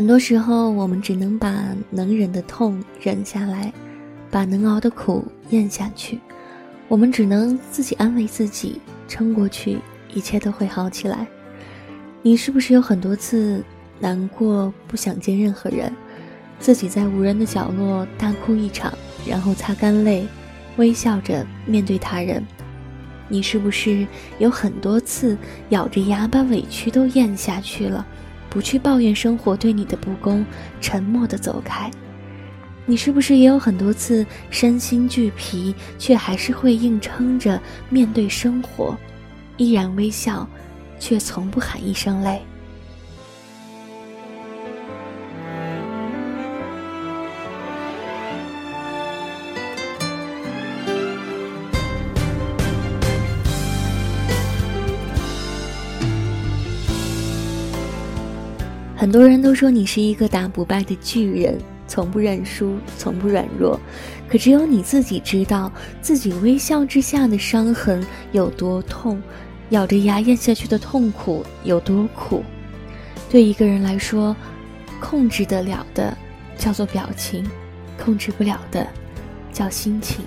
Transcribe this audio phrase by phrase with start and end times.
[0.00, 3.70] 很多时候，我们只能把能忍的痛忍下来，
[4.30, 6.18] 把能熬的苦咽下去。
[6.88, 9.78] 我们只能自己安慰自己，撑过去，
[10.14, 11.26] 一切都会好起来。
[12.22, 13.62] 你是不是有很多次
[13.98, 15.92] 难过，不想见任何人，
[16.58, 18.90] 自己在无人的角落大哭一场，
[19.26, 20.26] 然后擦干泪，
[20.78, 22.42] 微笑着面对他人？
[23.28, 24.06] 你是不是
[24.38, 25.36] 有很多次
[25.68, 28.06] 咬着牙把委屈都咽下去了？
[28.50, 30.44] 不去抱怨生活对你的不公，
[30.80, 31.90] 沉默的走开。
[32.84, 38.96] 你是不是也有很多次身心俱疲，却还是会硬撑着面对生活，
[39.56, 40.48] 依然微笑，
[40.98, 42.42] 却从不喊一声累？
[59.00, 63.80] 很多人都说你是一个打不败的巨人，从不认输，从不软弱。
[64.28, 69.18] 可只有你自己知道，自己微笑之下的伤痕有多痛，
[69.70, 72.44] 咬着牙咽下去的痛苦有多苦。
[73.30, 74.36] 对一个人来说，
[75.00, 76.14] 控制得了的
[76.58, 77.42] 叫做表情，
[78.04, 78.86] 控制不了的
[79.50, 80.22] 叫心情。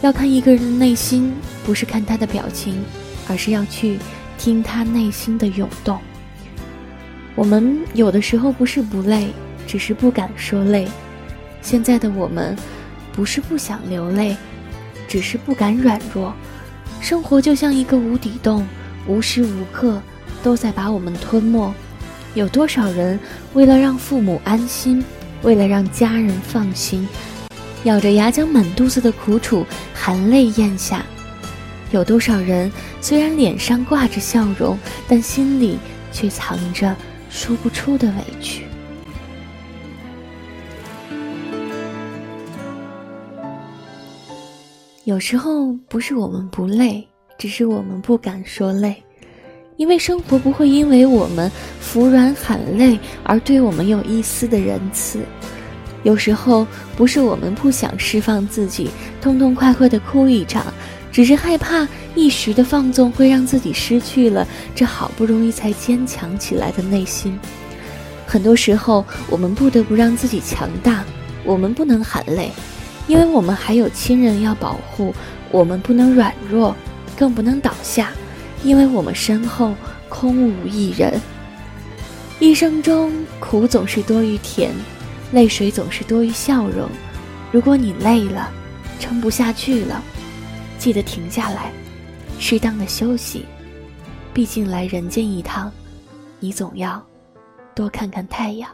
[0.00, 1.34] 要看一个人的内心，
[1.66, 2.82] 不是看他的表情，
[3.28, 3.98] 而是要去
[4.38, 5.98] 听他内心的涌动。
[7.36, 9.28] 我们有的时候不是不累，
[9.66, 10.86] 只是不敢说累。
[11.60, 12.56] 现在的我们，
[13.12, 14.36] 不是不想流泪，
[15.08, 16.32] 只是不敢软弱。
[17.00, 18.66] 生活就像一个无底洞，
[19.06, 20.00] 无时无刻
[20.42, 21.74] 都在把我们吞没。
[22.34, 23.18] 有多少人
[23.52, 25.04] 为了让父母安心，
[25.42, 27.08] 为了让家人放心，
[27.82, 31.04] 咬着牙将满肚子的苦楚含泪咽下？
[31.90, 34.78] 有多少人虽然脸上挂着笑容，
[35.08, 35.78] 但心里
[36.12, 36.94] 却藏着。
[37.34, 38.64] 说不出的委屈。
[45.02, 47.06] 有时候不是我们不累，
[47.36, 49.02] 只是我们不敢说累，
[49.76, 51.50] 因为生活不会因为我们
[51.80, 55.18] 服软喊累而对我们有一丝的仁慈。
[56.04, 56.64] 有时候
[56.96, 58.88] 不是我们不想释放自己，
[59.20, 60.72] 痛痛快快的哭一场。
[61.14, 61.86] 只是害怕
[62.16, 64.44] 一时的放纵会让自己失去了
[64.74, 67.38] 这好不容易才坚强起来的内心。
[68.26, 71.04] 很多时候，我们不得不让自己强大，
[71.44, 72.50] 我们不能喊累，
[73.06, 75.14] 因为我们还有亲人要保护；
[75.52, 76.74] 我们不能软弱，
[77.16, 78.10] 更不能倒下，
[78.64, 79.72] 因为我们身后
[80.08, 81.20] 空无一人。
[82.40, 84.72] 一生中苦总是多于甜，
[85.30, 86.88] 泪水总是多于笑容。
[87.52, 88.50] 如果你累了，
[88.98, 90.02] 撑不下去了。
[90.78, 91.72] 记得停下来，
[92.38, 93.46] 适当的休息。
[94.34, 95.72] 毕竟来人间一趟，
[96.40, 97.04] 你总要
[97.74, 98.68] 多看看太阳。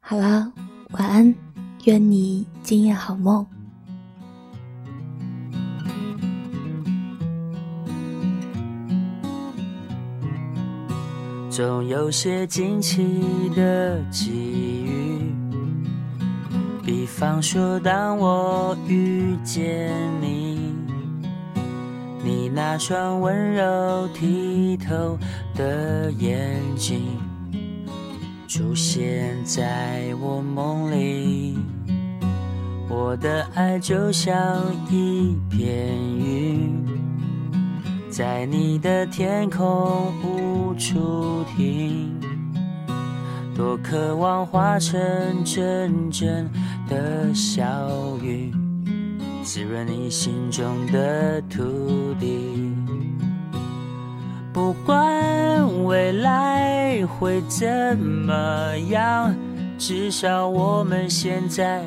[0.00, 0.52] 好了，
[0.90, 1.47] 晚安。
[1.88, 3.46] 愿你今夜好梦。
[11.48, 15.32] 总有些惊奇的际遇，
[16.84, 20.74] 比方说，当我遇见你，
[22.22, 25.18] 你那双温柔剔透
[25.54, 27.00] 的眼睛
[28.46, 31.56] 出现在我梦里。
[32.90, 34.34] 我的爱就像
[34.90, 36.86] 一片云，
[38.10, 42.18] 在你的天空无处停，
[43.54, 44.98] 多渴望化成
[45.44, 46.50] 阵阵
[46.88, 47.62] 的小
[48.22, 48.54] 雨，
[49.42, 52.74] 滋润你心中的土地。
[54.50, 59.34] 不管未来会怎么样，
[59.76, 61.86] 至少我们现在。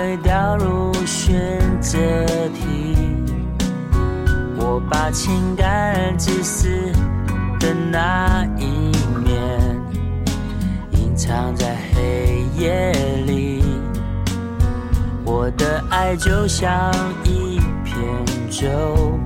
[0.00, 1.98] 会掉入选择
[2.54, 2.96] 题。
[4.56, 6.68] 我把情感自私
[7.58, 8.64] 的那一
[9.22, 9.78] 面
[10.92, 12.92] 隐藏在黑夜
[13.26, 13.62] 里。
[15.22, 16.90] 我的爱就像
[17.22, 17.94] 一片
[18.48, 19.18] 舟，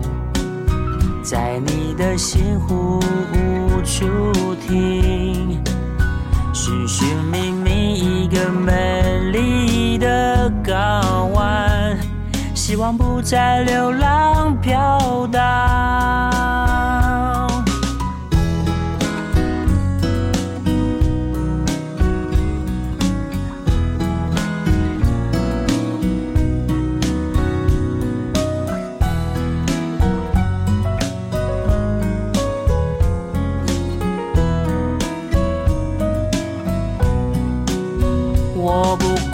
[1.22, 2.98] 在你的心湖
[3.32, 3.54] 无。
[3.86, 4.06] 处
[4.66, 5.62] 停，
[6.54, 8.93] 寻寻觅觅一个美
[12.74, 16.34] 希望不再流浪飘荡。
[38.56, 39.33] 我不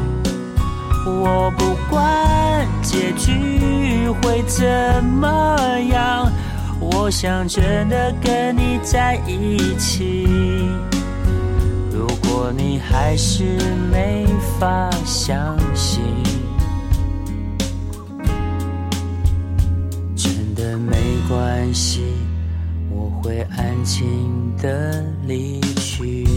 [1.05, 5.57] 我不管结局会怎么
[5.89, 6.31] 样，
[6.79, 10.27] 我想真的跟你在一起。
[11.91, 13.43] 如果你还是
[13.91, 14.25] 没
[14.59, 16.01] 法相信，
[20.15, 20.95] 真的没
[21.27, 22.01] 关系，
[22.91, 26.27] 我会安静的离去。